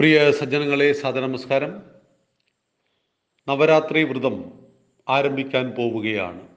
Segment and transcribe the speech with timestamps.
[0.00, 1.82] പ്രിയ സജ്ജനങ്ങളെ സാദനമസ്കാരം
[3.48, 4.52] നവരാത്രി വ്രതം
[5.08, 6.48] ആരംഭിക്കാൻ പോവുകയാണ്.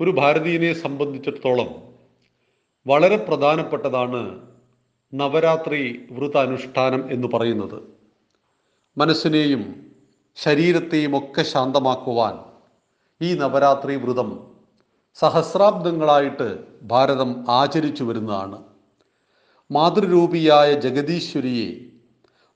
[0.00, 1.94] ഒരു ഭാരതീയനെ സംബന്ധിച്ചിടത്തോളം
[2.86, 4.48] വളരെ പ്രധാനപ്പെട്ടതാണ്
[5.14, 7.82] നവരാത്രി വ്രതാനുഷ്ഠാനം എന്ന് പറയുന്നത്.
[8.98, 9.92] മനസ്സിനെയും
[10.36, 12.38] ശരീരത്തെയും ഒക്കെ ശാന്തമാക്കുവാൻ
[13.22, 14.56] ഈ നവരാത്രി വ്രതം
[15.14, 18.62] സഹസ്രാബ്ദങ്ങളായിട്ട് ഭാരതം ആചരിച്ചു വരുന്നതാണ്.
[19.70, 21.97] മാതൃരൂപിയായ ജഗദീശ്വരിയെ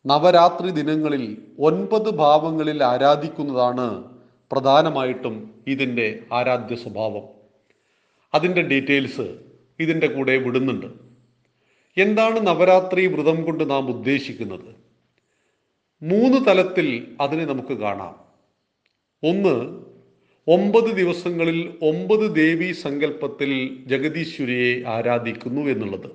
[0.07, 4.04] നവരാത്രി ദിനങ്ങളിൽ ഒൻപത് ഭാവങ്ങളിൽ ആരാധിക്കുന്നതാണ്
[4.53, 7.22] പ്രധാനമായിട്ടും ഇതിന്റെ ആരാധ്യ സ്വഭാവം.
[8.35, 9.39] അതിന്റെ ഡീറ്റെയിൽസ്
[9.80, 10.86] ഇതിന്റെ കൂടെ വിടുന്നുണ്ട്.
[11.96, 14.75] എന്താണ് നവരാത്രി വ്രതം കൊണ്ട് നാം ഉദ്ദേശിക്കുന്നത്?
[16.03, 18.22] മൂന്ന് തലത്തിൽ അതിനെ നമുക്ക് കാണാം.
[19.29, 19.85] ഒന്ന്
[20.49, 26.11] ഒമ്പത് ദിവസങ്ങളിൽ ഒമ്പത് ദേവി സങ്കല്പത്തിൽ ജഗദീശ്വരിയെ ആരാധിക്കുന്നു എന്നുള്ളത്.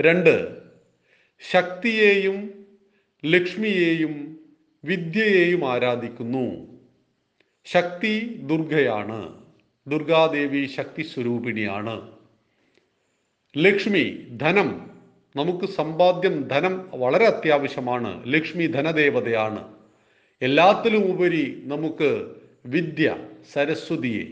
[0.00, 0.56] രണ്ട്
[1.50, 2.61] ശക്തിയെയും
[3.24, 4.38] ലക്ഷ്മിയെയും
[4.84, 6.66] വിദ്യയെയും ആരാധിക്കുന്നു.
[7.64, 9.42] ശക്തി ദുർഗയാണ്.
[9.86, 12.12] ദുർഗാദേവി ശക്തി സ്വരൂപിണിയാണ്.
[13.56, 14.90] ലക്ഷ്മി ധനം.
[15.36, 18.22] നമുക്ക് സമ്പാദ്യം ധനം വളരെ അത്യാവശ്യമാണ്.
[18.26, 19.74] ലക്ഷ്മി ധനദേവതയാണ്.
[20.42, 22.34] എല്ലാത്തിലും ഉപരി നമുക്ക്
[22.66, 23.16] വിദ്യ
[23.52, 24.26] സരസ്വതിയെ.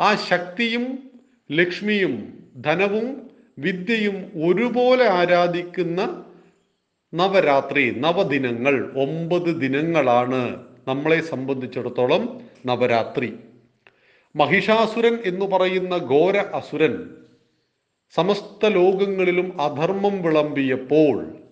[0.00, 1.10] ആ ശക്തിയും
[1.52, 6.29] ലക്ഷ്മിയും ധനവും വിദ്യയും ഒരുപോലെ ആരാധിക്കുന്ന
[7.12, 13.38] നവരാത്രി നവദിനങ്ങൾ ഒമ്പത് ദിനങ്ങളാണ് നമ്മളെ സംബന്ധിച്ചിടത്തോളം നവരാത്രി.
[14.36, 17.16] മഹിഷാസുരൻ എന്ന് പറയുന്ന ഘോര അസുരൻ
[18.10, 21.42] സമസ്ത ലോകങ്ങളിലും അധർമ്മം വിളമ്പിയപ്പോൾ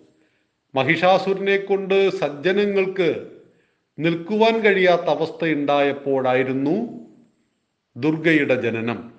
[0.75, 3.27] മഹിഷാസുരനെ കൊണ്ട് സജ്ജനങ്ങൾക്ക്
[3.99, 6.75] നിൽക്കുവാൻ കഴിയാത്ത അവസ്ഥയുണ്ടായപ്പോഴായിരുന്നു
[7.95, 9.13] ദുർഗയുടെ ജനനം.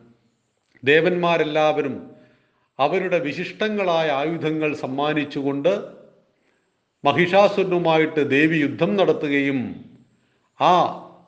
[0.84, 2.10] ദേവന്മാരെല്ലാവരും
[2.78, 5.99] അവരുടെ വിശിഷ്ടങ്ങളായ ആയുധങ്ങൾ സമ്മാനിച്ചുകൊണ്ട്
[7.04, 9.84] മഹിഷാസുരനുമായിട്ട് ദേവി യുദ്ധം നടത്തുകയും
[10.60, 10.72] ആ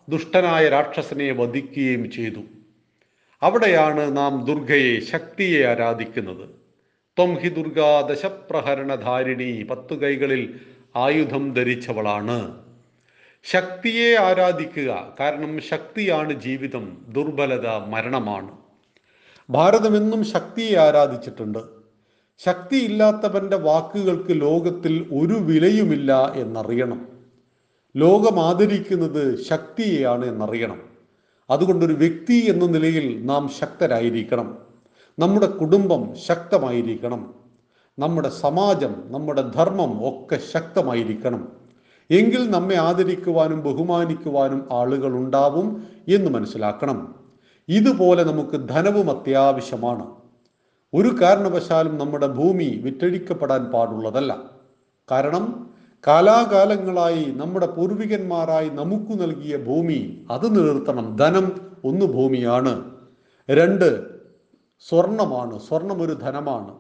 [0.09, 2.43] ദുഷ്ടനായ രാക്ഷസനെ വധിക്കുകയും ചെയ്തു.
[3.43, 6.49] അവിടെയാണ് നാം ദുർഗയെ ശക്തിയെ ആരാധിക്കുന്നത്.
[7.19, 10.61] ത്വം ഹി ദുർഗാ ദശപ്രഹരണധാരിണി പത്തു കൈകളിൽ
[10.97, 12.63] ആയുധം ധരിച്ചവളാണ്.
[13.45, 18.53] ശക്തിയെ ആരാധിക്കുക കാരണം ശക്തിയാണ് ജീവിതം ദുർബലത മരണമാണ്.
[19.51, 21.82] ഭാരതമെന്നും ശക്തിയെ ആരാധിച്ചിട്ടുണ്ട്.
[22.45, 27.07] ശക്തിയില്ലാത്തവന്റെ വാക്കുകൾക്ക് ലോകത്തിൽ ഒരു വിലയുമില്ല എന്നറിയണം.
[27.97, 30.83] ലോകം ആദരിക്കുന്നത് ശക്തിയെയാണ് എന്നറിയണം.
[31.51, 34.59] അതുകൊണ്ടൊരു വ്യക്തി എന്ന നിലയിൽ നാം ശക്തരായിരിക്കണം.
[35.19, 37.35] നമ്മുടെ കുടുംബം ശക്തമായിരിക്കണം.
[37.99, 41.49] നമ്മുടെ സമാജം നമ്മുടെ ധർമ്മം ഒക്കെ ശക്തമായിരിക്കണം.
[42.11, 47.15] എങ്കിൽ നമ്മെ ആദരിക്കുവാനും ബഹുമാനിക്കുവാനും ആളുകൾ ഉണ്ടാവും എന്ന് മനസ്സിലാക്കണം.
[47.69, 50.22] ഇതുപോലെ നമുക്ക് ധനവും അത്യാവശ്യമാണ്.
[50.95, 54.51] ഒരു കാരണവശാലും നമ്മുടെ ഭൂമി വിറ്റഴിക്കപ്പെടാൻ പാടുള്ളതല്ല.
[55.11, 55.71] കാരണം
[56.07, 61.17] കാലാകാലങ്ങളായി നമ്മുടെ പൂർവികന്മാരായി നമുക്ക് നൽകിയ ഭൂമി അത് നിലനിർത്തണം.
[61.17, 62.91] ധനം ഒന്ന് ഭൂമിയാണ്.
[63.51, 64.19] രണ്ട്
[64.81, 65.59] സ്വർണമാണ്.
[65.59, 66.75] സ്വർണം ഒരു ധനമാണ്.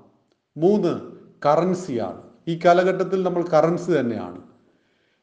[0.56, 1.00] മൂന്ന്
[1.46, 2.22] കറൻസിയാണ്.
[2.48, 4.40] ഈ കാലഘട്ടത്തിൽ നമ്മൾ കറൻസി തന്നെയാണ്.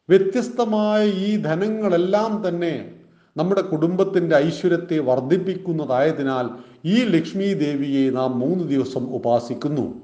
[0.10, 2.99] വ്യത്യസ്തമായ ഈ ധനങ്ങളെല്ലാം തന്നെ
[3.40, 6.50] നമ്മുടെ കുടുംബത്തിന്റെ ഐശ്വര്യത്തെ വർദ്ധിപ്പിക്കുന്നതായതിനാൽ
[6.86, 10.02] ഈ ലക്ഷ്മി ദേവിയെ നാം മൂന്ന് ദിവസം ഉപാസിക്കുന്നു.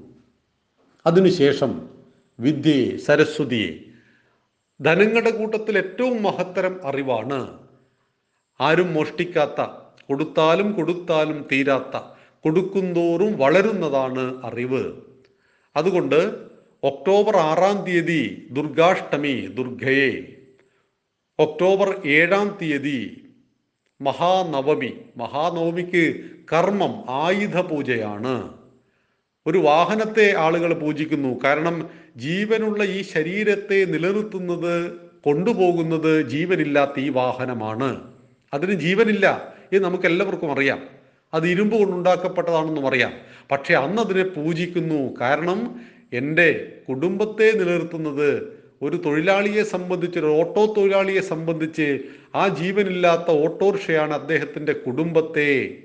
[1.06, 1.88] അതിനുശേഷം
[2.40, 3.78] വിദ്യയെ സരസ്വതിയെ
[4.84, 7.58] ധനങ്ങളുടെ കൂട്ടത്തിൽ ഏറ്റവും മഹത്തരം അറിവാണ്.
[8.60, 9.60] ആരും മോഷ്ടിക്കാത്ത
[10.08, 11.96] കൊടുത്താലും കൊടുത്താലും തീരാത്ത
[12.44, 14.84] കൊടുക്കുന്തോറും വളരുന്നതാണ് അറിവ്.
[15.76, 16.20] അതുകൊണ്ട്
[16.82, 20.10] ഒക്ടോബർ ആറാം തീയതി ദുർഗാഷ്ടമി ദുർഗയെ
[21.38, 23.25] ഒക്ടോബർ ഏഴാം തീയതി
[24.00, 24.92] മഹാനവമി.
[25.16, 26.14] മഹാനവമിക്ക്
[26.52, 28.50] കർമ്മം ആയുധ പൂജയാണ്
[29.46, 31.40] ഒരു വാഹനത്തെ ആളുകൾ പൂജിക്കുന്നു.
[31.44, 34.92] കാരണം ജീവനുള്ള ഈ ശരീരത്തെ നിലനിർത്തുന്നത്
[35.24, 38.00] കൊണ്ടുപോകുന്നത് ജീവനില്ലാത്ത ഈ വാഹനമാണ്.
[38.54, 40.82] അതിന് ജീവനില്ല എന്ന് നമുക്ക് എല്ലാവർക്കും അറിയാം.
[41.34, 43.12] അത് ഇരുമ്പ് കൊണ്ടുണ്ടാക്കപ്പെട്ടതാണെന്നും അറിയാം.
[43.50, 45.20] പക്ഷെ അന്ന് അതിനെ പൂജിക്കുന്നു.
[45.20, 45.80] കാരണം
[46.12, 51.98] എന്റെ കുടുംബത്തെ നിലനിർത്തുന്നത് ഒരു തൊഴിലാളിയെ സംബന്ധിച്ച് ഒരു ഓട്ടോ തൊഴിലാളിയെ സംബന്ധിച്ച്
[52.34, 55.76] ആ ജീവനില്ലാത്ത ഓട്ടോറിക്ഷയാണ് അദ്ദേഹത്തിന്റെ കുടുംബത്തെ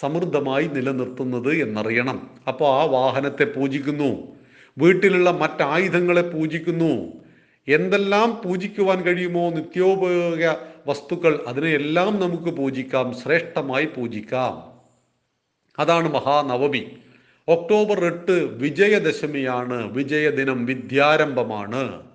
[0.00, 2.30] സമൃദ്ധമായി നിലനിർത്തുന്നത് എന്നറിയണം.
[2.48, 4.36] അപ്പോൾ ആ വാഹനത്തെ പൂജിക്കുന്നു.
[4.78, 7.12] വീട്ടിലുള്ള മറ്റായുധങ്ങളെ പൂജിക്കുന്നു.
[7.68, 10.54] എന്തെല്ലാം പൂജിക്കുവാൻ കഴിയുമോ നിത്യോപയോഗ
[10.86, 14.80] വസ്തുക്കൾ അതിനെയെല്ലാം നമുക്ക് പൂജിക്കാം ശ്രേഷ്ഠമായി പൂജിക്കാം.
[15.78, 16.96] അതാണ് മഹാനവമി.
[17.48, 19.92] ഒക്ടോബർ എട്ട് വിജയദശമിയാണ്.
[19.92, 22.11] വിജയദിനം വിദ്യാരംഭമാണ്.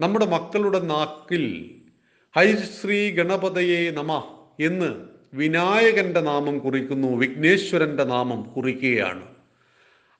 [0.00, 1.70] നമ്മുടെ മക്കളുടെ നാക്കിൽ
[2.36, 4.94] ഹൈ ശ്രീ ഗണപതയെ നമ എന്ന്
[5.34, 9.22] വിനായകന്റെ നാമം കുറിക്കുന്നു വിഘ്നേശ്വരന്റെ നാമം കുറിക്കുകയാണ്.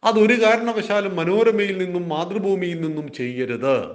[0.05, 3.95] അതൊരു കാരണവശാലും മനോരമയിൽ നിന്നും മാതൃഭൂമിയിൽ നിന്നും ചെയ്യരുത്.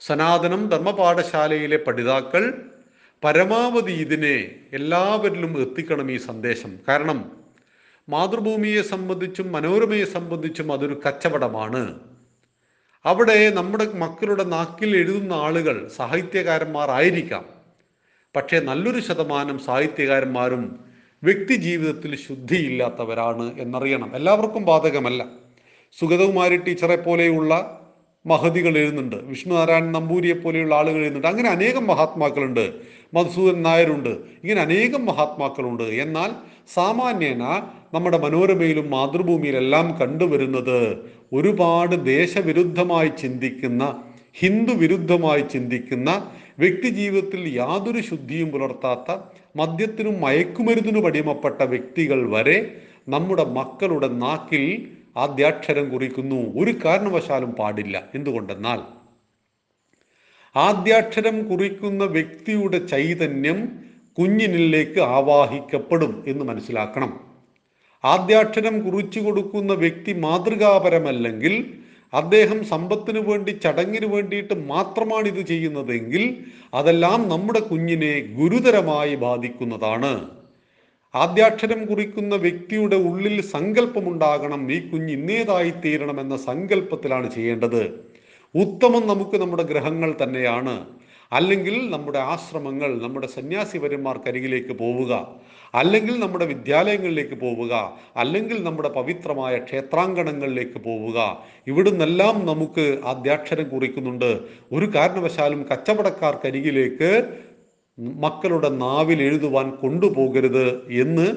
[0.00, 2.62] സനാതനം ധർമ്മപാഠശാലയിലെ പഠിതാക്കൾ
[3.24, 6.78] പരമാവധി ഇതിനെ എല്ലാവരിലും എത്തിക്കണം ഈ സന്ദേശം.
[6.88, 7.36] കാരണം
[8.08, 12.00] മാതൃഭൂമിയെ സംബന്ധിച്ചും മനോരമയെ സംബന്ധിച്ചും അതൊരു കച്ചവടമാണ്.
[13.06, 17.44] അവിടെ നമ്മുടെ മക്കളുടെ നാക്കിൽ എഴുതുന്ന ആളുകൾ സാഹിത്യകാരന്മാർ ആയിരിക്കാം.
[18.36, 20.80] പക്ഷേ നല്ലൊരു ശതമാനം സാഹിത്യകാരന്മാരും
[21.22, 24.16] വ്യക്തി ജീവിതത്തിൽ ശുദ്ധിയില്ലാത്തവരാണ് എന്നറിയണം.
[24.16, 25.26] എല്ലാവർക്കും ബാധകമല്ല.
[25.98, 27.82] സുഗതകുമാരി ടീച്ചറെ പോലെയുള്ള
[28.26, 29.16] മഹതികൾ എഴുതുന്നുണ്ട്.
[29.16, 31.26] വിഷ്ണുനാരായണൻ നമ്പൂരിയെ പോലെയുള്ള ആളുകൾ എഴുതുന്നുണ്ട്.
[31.26, 32.72] അങ്ങനെ അനേകം മഹാത്മാക്കളുണ്ട്.
[33.14, 34.08] മധുസൂദൻ നായരുണ്ട്.
[34.08, 35.82] ഇങ്ങനെ അനേകം മഹാത്മാക്കളുണ്ട്.
[35.82, 36.32] എന്നാൽ
[36.74, 37.42] സാമാന്യേന
[37.94, 40.78] നമ്മുടെ മനോരമയിലും മാതൃഭൂമിയിലെല്ലാം കണ്ടുവരുന്നത്
[41.32, 44.02] ഒരുപാട് ദേശവിരുദ്ധമായി ചിന്തിക്കുന്ന
[44.34, 49.18] ഹിന്ദു വിരുദ്ധമായി ചിന്തിക്കുന്ന വ്യക്തി ജീവിതത്തിൽ യാതൊരു ശുദ്ധിയും പുലർത്താത്ത
[49.56, 54.86] മദ്യത്തിനും മയക്കുമരുന്നിനും അടിമപ്പെട്ട വ്യക്തികൾ വരെ നമ്മുടെ മക്കളുടെ നാക്കിൽ
[55.16, 56.52] ആദ്യാക്ഷരം കുറിക്കുന്നു.
[56.60, 58.10] ഒരു കാരണവശാലും പാടില്ല.
[58.14, 58.80] എന്തുകൊണ്ടെന്നാൽ
[60.56, 63.85] ആദ്യാക്ഷരം കുറിക്കുന്ന വ്യക്തിയുടെ ചൈതന്യം
[64.18, 67.20] കുഞ്ഞിനിലേക്ക് ആവാഹിക്കപ്പെടും എന്ന് മനസ്സിലാക്കണം.
[68.04, 71.74] ആദ്യാക്ഷരം കുറിച്ചു കൊടുക്കുന്ന വ്യക്തി മാതൃകാപരമല്ലെങ്കിൽ
[72.14, 76.36] അദ്ദേഹം സമ്പത്തിനു വേണ്ടി ചടങ്ങിന് വേണ്ടിയിട്ട് മാത്രമാണ് ഇത് ചെയ്യുന്നതെങ്കിൽ
[76.74, 80.30] അതെല്ലാം നമ്മുടെ കുഞ്ഞിനെ ഗുരുതരമായി ബാധിക്കുന്നതാണ്.
[81.14, 87.82] ആദ്യാക്ഷരം കുറിക്കുന്ന വ്യക്തിയുടെ ഉള്ളിൽ സങ്കല്പമുണ്ടാകണം ഈ കുഞ്ഞ് ഇന്നേതായി തീരണമെന്ന സങ്കല്പത്തിലാണ് ചെയ്യേണ്ടത്.
[88.54, 90.95] ഉത്തമം നമുക്ക് നമ്മുടെ ഗ്രഹങ്ങൾ തന്നെയാണ്.
[91.32, 95.36] അല്ലെങ്കിൽ നമ്മുടെ ആശ്രമങ്ങൾ നമ്മുടെ സന്യാസിവര്യന്മാർക്കരികിലേക്ക് പോവുക
[95.74, 101.42] അല്ലെങ്കിൽ നമ്മുടെ വിദ്യാലയങ്ങളിലേക്ക് പോവുക അല്ലെങ്കിൽ നമ്മുടെ പവിത്രമായ ക്ഷേത്രാങ്കണങ്ങളിലേക്ക് പോവുക.
[101.66, 104.40] ഇവിടുന്നെല്ലാം നമുക്ക് ആദ്യാക്ഷരം കുറിക്കുന്നുണ്ട്.
[104.72, 107.38] ഒരു കാരണവശാലും കച്ചവടക്കാർക്കരികിലേക്ക്
[107.98, 111.36] മക്കളുടെ നാവിൽ എഴുതുവാൻ കൊണ്ടുപോകരുത് എന്ന്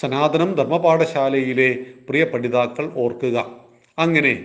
[0.00, 1.78] സനാതനം ധർമ്മപാഠശാലയിലെ
[2.08, 3.50] പ്രിയ പഠിതാക്കൾ ഓർക്കുക.
[3.98, 4.44] അങ്ങനെ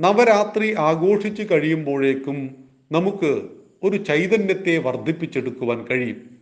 [0.00, 2.54] നവരാത്രി ആഘോഷിച്ചു കഴിയുമ്പോഴേക്കും
[2.92, 6.38] നമുക്ക് ഒരു ചൈതന്യത്തെ വർദ്ധിപ്പിച്ചെടുക്കുവാൻ കഴിയും.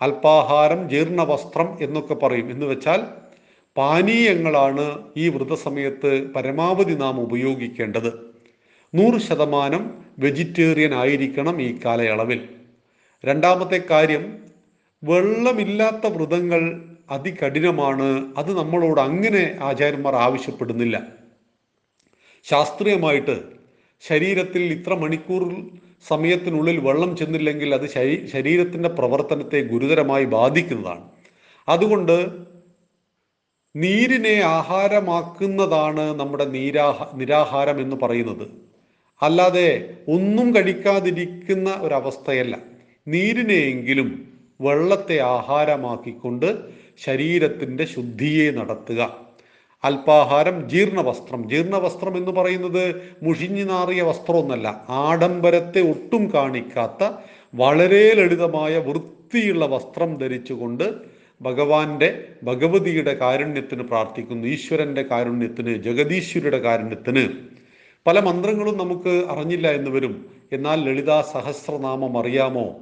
[0.00, 2.50] അല്പാഹാരം ജീർണവസ്ത്രം എന്നൊക്കെ പറയും.
[2.50, 3.04] എന്ന് വെച്ചാൽ
[3.76, 8.34] പാനീയങ്ങളാണ് ഈ വ്രതസമയത്ത് പരമാവധി നാം ഉപയോഗിക്കേണ്ടത്.
[8.94, 12.48] നൂറ് ശതമാനം വെജിറ്റേറിയൻ ആയിരിക്കണം ഈ കാലയളവിൽ.
[13.24, 14.38] രണ്ടാമത്തെ കാര്യം
[15.04, 18.34] വെള്ളമില്ലാത്ത വ്രതങ്ങൾ അതികഠിനമാണ്.
[18.36, 21.06] അത് നമ്മളോട് അങ്ങനെ ആചാര്യന്മാർ ആവശ്യപ്പെടുന്നില്ല.
[22.44, 23.57] ശാസ്ത്രീയമായിട്ട്
[24.00, 25.70] ശരീരത്തിൽ ഇത്ര മണിക്കൂർ
[26.08, 31.04] സമയത്തിനുള്ളിൽ വെള്ളം ചെന്നില്ലെങ്കിൽ അത് ശരീ ശരീരത്തിന്റെ പ്രവർത്തനത്തെ ഗുരുതരമായി ബാധിക്കുന്നതാണ്.
[31.68, 32.28] അതുകൊണ്ട്
[33.76, 38.48] നീരിനെ ആഹാരമാക്കുന്നതാണ് നമ്മുടെ നീരാഹ നിരാഹാരം എന്ന് പറയുന്നത്.
[39.22, 42.58] അല്ലാതെ ഒന്നും കഴിക്കാതിരിക്കുന്ന ഒരവസ്ഥയല്ല.
[43.08, 44.28] നീരിനെയെങ്കിലും
[44.60, 46.58] വെള്ളത്തെ ആഹാരമാക്കിക്കൊണ്ട്
[46.98, 49.27] ശരീരത്തിന്റെ ശുദ്ധിയെ നടത്തുക.
[49.84, 51.48] അല്പാഹാരം ജീർണവസ്ത്രം.
[51.48, 57.10] ജീർണവസ്ത്രം എന്ന് പറയുന്നത് മുഷിഞ്ഞു നാറിയ വസ്ത്രമൊന്നല്ല ആഡംബരത്തെ ഒട്ടും കാണിക്കാത്ത
[57.54, 60.94] വളരെ ലളിതമായ വൃത്തിയുള്ള വസ്ത്രം ധരിച്ചുകൊണ്ട്
[61.42, 64.48] ഭഗവാന്റെ ഭഗവതിയുടെ കാരുണ്യത്തിന് പ്രാർത്ഥിക്കുന്നു.
[64.48, 67.28] ഈശ്വരന്റെ കാരുണ്യത്തിന് ജഗദീശ്വരുടെ കാരുണ്യത്തിന്.
[68.06, 70.26] പല മന്ത്രങ്ങളും നമുക്ക് അറിഞ്ഞില്ല എന്ന് വരും.
[70.52, 72.78] എന്നാൽ ലളിതാ സഹസ്രനാമം അറിയാമോ?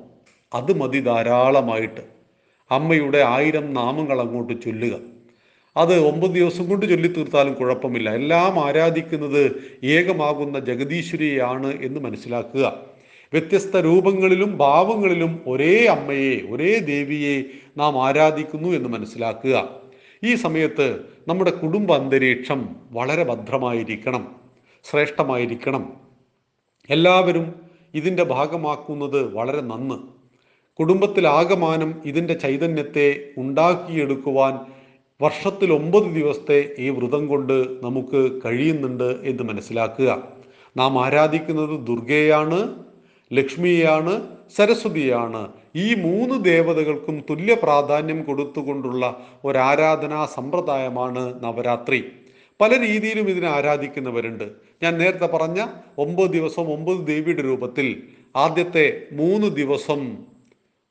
[0.54, 2.00] അത് മതി ധാരാളമായിട്ട്.
[2.70, 5.15] അമ്മയുടെ ആയിരം നാമങ്ങൾ അങ്ങോട്ട് ചൊല്ലുക.
[5.76, 8.10] അത് ഒമ്പത് ദിവസം കൊണ്ട് ചൊല്ലി തീർത്താലും കുഴപ്പമില്ല.
[8.10, 12.80] എല്ലാം ആരാധിക്കുന്നത് ഏകമാകുന്ന ജഗദീശ്വരിയാണ് എന്ന് മനസ്സിലാക്കുക.
[13.32, 17.42] വ്യത്യസ്ത രൂപങ്ങളിലും ഭാവങ്ങളിലും ഒരേ അമ്മയെ ഒരേ ദേവിയെ
[17.76, 19.68] നാം ആരാധിക്കുന്നു എന്ന് മനസ്സിലാക്കുക.
[20.24, 24.36] ഈ സമയത്ത് നമ്മുടെ കുടുംബ അന്തരീക്ഷം വളരെ ഭദ്രമായിരിക്കണം
[24.90, 25.92] ശ്രേഷ്ഠമായിരിക്കണം.
[26.90, 27.54] എല്ലാവരും
[27.94, 29.94] ഇതിന്റെ ഭാഗമാക്കുന്നത് വളരെ നന്ന്.
[30.78, 34.75] കുടുംബത്തിലാകമാനം ഇതിന്റെ ചൈതന്യത്തെ ഉണ്ടാക്കിയെടുക്കുവാൻ
[35.20, 40.22] വർഷത്തിൽ ഒമ്പത് ദിവസത്തെ ഈ വ്രതം കൊണ്ട് നമുക്ക് കഴിയുന്നുണ്ട് എന്ന് മനസ്സിലാക്കുക.
[40.76, 42.84] നാം ആരാധിക്കുന്നത് ദുർഗയാണ്
[43.32, 45.52] ലക്ഷ്മിയാണ് സരസ്വതിയാണ്.
[45.76, 52.04] ഈ മൂന്ന് ദേവതകൾക്കും തുല്യ പ്രാധാന്യം കൊടുത്തുകൊണ്ടുള്ള ഒരാരാധനാ സമ്പ്രദായമാണ് നവരാത്രി.
[52.60, 54.44] പല രീതിയിലും ഇതിനെ ആരാധിക്കുന്നവരുണ്ട്.
[54.82, 55.66] ഞാൻ നേരത്തെ പറഞ്ഞ
[55.98, 58.02] ഒമ്പത് ദിവസം ഒമ്പത് ദേവിയുടെ രൂപത്തിൽ
[58.36, 60.16] ആദ്യത്തെ മൂന്ന് ദിവസം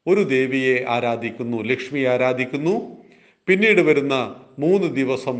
[0.07, 3.04] ഒരു ദേവിയെ ആരാധിക്കുന്നു ലക്ഷ്മി ആരാധിക്കുന്നു.
[3.47, 5.37] പിന്നീട് വരുന്ന മൂന്ന് ദിവസം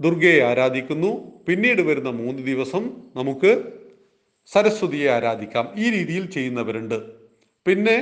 [0.00, 1.10] ദുർഗയെ ആരാധിക്കുന്നു.
[1.48, 3.62] പിന്നീട് വരുന്ന മൂന്ന് ദിവസം നമുക്ക്
[4.52, 5.72] സരസ്വതിയെ ആരാധിക്കാം.
[5.76, 7.02] ഈ രീതിയിൽ ചെയ്യുന്നവരുണ്ട്.
[7.66, 7.96] പിന്നെ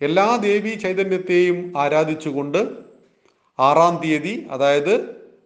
[0.00, 2.58] എല്ലാ ദേവി ചൈതന്യത്തെയും ആരാധിച്ചുകൊണ്ട്
[3.58, 4.94] ആറാം തീയതി അതായത്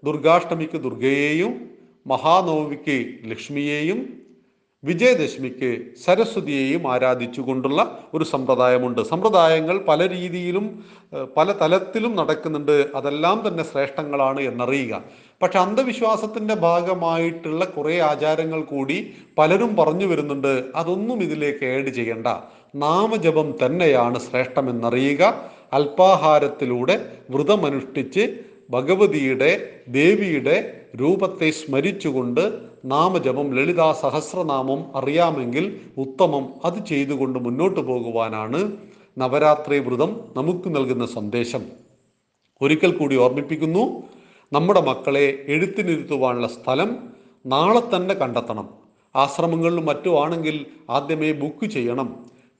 [0.04, 1.70] ദുർഗാഷ്ടമിക്ക് ദുർഗയെയും
[2.06, 4.25] മഹാനവമിക്ക് ലക്ഷ്മിയെയും
[4.86, 5.70] വിജയദശമിക്ക്
[6.04, 7.80] സരസ്വതിയെയും ആരാധിച്ചുകൊണ്ടുള്ള
[8.14, 9.00] ഒരു സമ്പ്രദായമുണ്ട്.
[9.02, 10.84] സമ്പ്രദായങ്ങൾ പല രീതിയിലും
[11.36, 12.76] പല തലത്തിലും നടക്കുന്നുണ്ട്.
[12.94, 15.02] അതെല്ലാം തന്നെ ശ്രേഷ്ഠങ്ങളാണ് എന്നറിയുക.
[15.42, 18.98] പക്ഷെ അന്ധവിശ്വാസത്തിന്റെ ഭാഗമായിട്ടുള്ള കുറേ ആചാരങ്ങൾ കൂടി
[19.38, 20.64] പലരും പറഞ്ഞു വരുന്നുണ്ട്.
[20.74, 22.26] അതൊന്നും ഇതിലേക്ക് ഏഡ് ചെയ്യണ്ട.
[22.74, 25.22] നാമജപം തന്നെയാണ് ശ്രേഷ്ഠമെന്നറിയുക.
[25.72, 26.96] അല്പാഹാരത്തിലൂടെ
[27.30, 28.24] വ്രതമനുഷ്ഠിച്ച്
[28.70, 29.50] ഭഗവതിയുടെ
[29.88, 30.56] ദേവിയുടെ
[31.00, 38.72] രൂപത്തെ സ്മരിച്ചുകൊണ്ട് നാമജപം ലളിതാ സഹസ്രനാമം അറിയാമെങ്കിൽ ഉത്തമം അത് ചെയ്തുകൊണ്ട് മുന്നോട്ട് പോകുവാനാണ്
[39.18, 41.62] നവരാത്രി വ്രതം നമുക്ക് നൽകുന്ന സന്ദേശം.
[42.60, 44.02] ഒരിക്കൽ കൂടി ഓർമ്മിപ്പിക്കുന്നു
[44.52, 46.96] നമ്മുടെ മക്കളെ എഴുത്തിനിരുത്തുവാനുള്ള സ്ഥലം
[47.46, 48.68] നാളെ തന്നെ കണ്ടെത്തണം.
[49.16, 52.08] ആശ്രമങ്ങളിലും മറ്റും ആണെങ്കിൽ ആദ്യമേ ബുക്ക് ചെയ്യണം.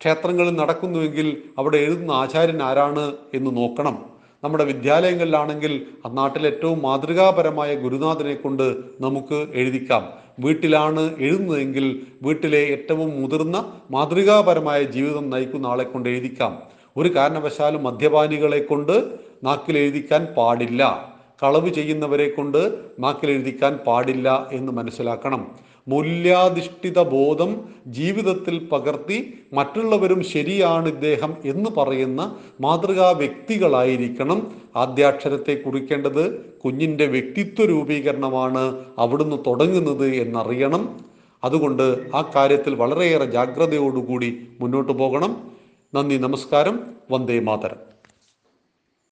[0.01, 4.16] ക്ഷേത്രങ്ങളിൽ നടക്കുന്നുവെങ്കിൽ അവിടെ എഴുതുന്ന ആചാര്യൻ ആരാണ് എന്ന് നോക്കണം.
[4.45, 10.13] നമ്മുടെ വിദ്യാലയങ്ങളിലാണെങ്കിൽ ആ നാട്ടിലെ ഏറ്റവും മാതൃകാപരമായ ഗുരുനാഥനെ കൊണ്ട് നമുക്ക് എഴുതിക്കാം.
[10.41, 16.63] വീട്ടിലാണ് എഴുതുന്നതെങ്കിൽ വീട്ടിലെ ഏറ്റവും മുതിർന്ന മാതൃകാപരമായ ജീവിതം നയിക്കുന്ന ആളെ കൊണ്ട് എഴുതിക്കാം.
[16.97, 21.13] ഒരു കാരണവശാലും മദ്യപാനികളെ കൊണ്ട് നാക്കിൽ എഴുതിക്കാൻ പാടില്ല.
[21.43, 25.66] കളവ് ചെയ്യുന്നവരെ കൊണ്ട് നാക്കിൽ എഴുതിക്കാൻ പാടില്ല എന്ന് മനസ്സിലാക്കണം.
[25.89, 34.53] മൂല്യാധിഷ്ഠിത ബോധം ജീവിതത്തിൽ പകർത്തി മറ്റുള്ളവരും ശരിയാണ് ഇദ്ദേഹം എന്ന് പറയുന്ന മാതൃകാ വ്യക്തികളായിരിക്കണം.
[34.77, 41.01] ആദ്യാക്ഷരത്തെ കുറിക്കേണ്ടത് കുഞ്ഞിന്റെ വ്യക്തിത്വ രൂപീകരണമാണ് അവിടുന്ന് തുടങ്ങുന്നത് എന്നറിയണം.
[41.45, 45.51] അതുകൊണ്ട് ആ കാര്യത്തിൽ വളരെയേറെ ജാഗ്രതയോടുകൂടി മുന്നോട്ട് പോകണം.
[45.95, 46.81] നന്ദി നമസ്കാരം.
[47.11, 47.96] വന്ദേ മാതരം.